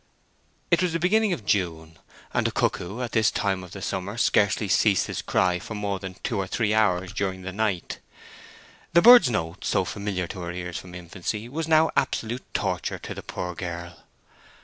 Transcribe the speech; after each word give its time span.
It 0.71 0.81
was 0.81 0.93
the 0.93 0.99
beginning 0.99 1.31
of 1.31 1.45
June, 1.45 1.99
and 2.33 2.47
the 2.47 2.51
cuckoo 2.51 3.01
at 3.01 3.11
this 3.11 3.29
time 3.29 3.63
of 3.63 3.69
the 3.69 3.83
summer 3.83 4.17
scarcely 4.17 4.67
ceased 4.67 5.05
his 5.05 5.21
cry 5.21 5.59
for 5.59 5.75
more 5.75 5.99
than 5.99 6.15
two 6.23 6.39
or 6.39 6.47
three 6.47 6.73
hours 6.73 7.13
during 7.13 7.43
the 7.43 7.53
night. 7.53 7.99
The 8.93 9.03
bird's 9.03 9.29
note, 9.29 9.63
so 9.63 9.85
familiar 9.85 10.25
to 10.29 10.39
her 10.39 10.51
ears 10.51 10.79
from 10.79 10.95
infancy, 10.95 11.47
was 11.47 11.67
now 11.67 11.91
absolute 11.95 12.51
torture 12.55 12.97
to 12.97 13.13
the 13.13 13.21
poor 13.21 13.53
girl. 13.53 13.95